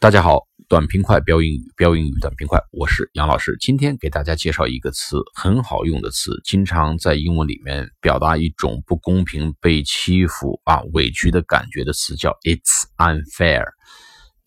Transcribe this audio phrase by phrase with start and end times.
[0.00, 3.54] 大家好，短平快标英语，标英语短平快，我是杨老师。
[3.60, 13.66] 今天给大家介绍一个词，很好用的词，经常在英文里面表达一种不公平、被欺负啊、委屈的感觉的词，叫 "It's unfair"。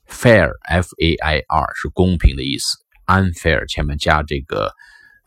[0.10, 2.75] Fair，f a i r 是公平的意思
[3.05, 4.73] ，unfair 前面加这个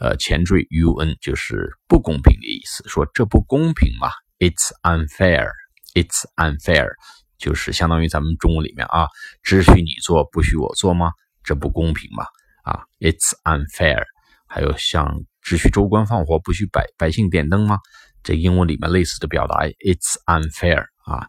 [0.00, 4.08] 呃前缀 u n 就是不公平的意思，说这不公平嘛
[4.40, 6.94] ？It's unfair，It's unfair。
[7.38, 9.08] 就是相当于咱们中文里面啊，
[9.42, 11.12] 只许你做，不许我做吗？
[11.44, 12.24] 这不公平嘛？
[12.64, 14.02] 啊，It's unfair。
[14.48, 17.78] 还有像只许州官放火，不许百百姓点灯吗？
[18.22, 20.84] 这英文里面类似的表达，It's unfair。
[21.04, 21.26] 啊，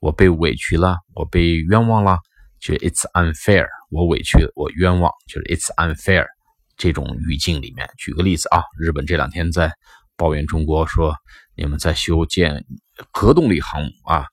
[0.00, 2.18] 我被委屈了，我被冤枉了，
[2.60, 3.66] 就 It's unfair。
[3.90, 6.26] 我委屈，我冤枉，就是 It's unfair。
[6.76, 9.72] 这种语境里面，举个例子啊，日本这两天在
[10.16, 11.14] 抱怨中国，说
[11.56, 12.64] 你们在修建
[13.12, 14.26] 核动力航母啊。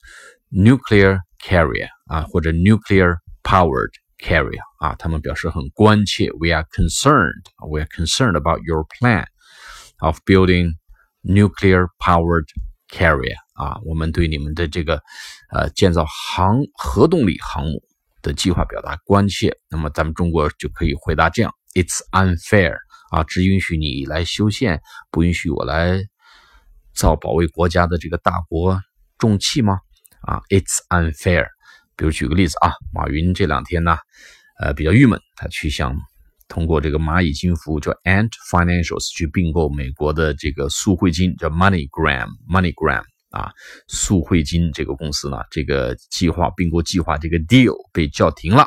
[0.52, 6.30] Nuclear carrier 啊，或者 nuclear powered carrier 啊，他们表示很关切。
[6.38, 7.42] We are concerned.
[7.68, 9.24] We are concerned about your plan
[9.98, 10.74] of building
[11.22, 12.46] nuclear powered
[12.88, 15.00] carrier 啊，我们对你们的这个
[15.50, 17.82] 呃建造航核动力航母
[18.20, 19.56] 的计划表达关切。
[19.70, 22.76] 那么咱们中国就可以回答这样：It's unfair
[23.10, 26.04] 啊，只允许你来修宪，不允许我来
[26.94, 28.80] 造保卫国家的这个大国
[29.18, 29.80] 重器吗？
[30.22, 31.46] 啊，It's unfair。
[31.96, 33.98] 比如举个例子啊，马云这两天呢，
[34.58, 35.96] 呃，比较郁闷，他去想
[36.48, 43.52] 通过这个蚂蚁金服叫 Ant Financials 去并购美国的这个速汇金，叫 MoneyGram，MoneyGram 啊，
[43.88, 48.66] 速汇金这个公司呢，这个计划并购计划这个 deal 被叫停了，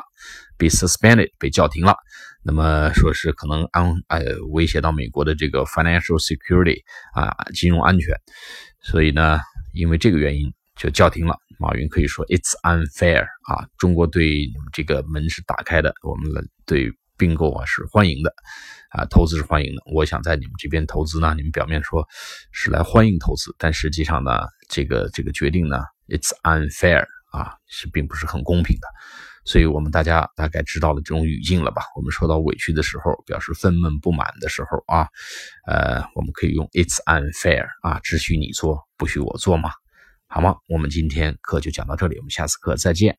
[0.56, 1.96] 被 suspended 被叫停了。
[2.42, 8.14] 那么说是可能安呃威胁到美国的这个 financial security 啊，金融安全，
[8.80, 9.40] 所以呢，
[9.72, 11.36] 因为这个原因就叫停了。
[11.58, 16.30] 马云可以说 "It's unfair" 啊，中国对你们这个门是打开的，我们
[16.64, 18.34] 对并购啊是欢迎的，
[18.90, 19.82] 啊，投资是欢迎的。
[19.94, 22.06] 我想在你们这边投资呢，你们表面说
[22.52, 28.86] 是来欢迎投资，但实际上呢，这个这个决定呢，It's unfair 啊，是并不是很公平的。
[29.46, 31.82] 所以我们大家大概知道了这种语境了吧？
[31.94, 35.06] 我们受到委屈的时候，表示愤懑不满的时候啊，
[35.68, 39.70] 呃，我们可以用 "It's unfair" 啊，只许你做，不许我做嘛。
[40.28, 40.56] 好吗？
[40.68, 43.16] 我们今天课就讲到这里，我们下次课再见。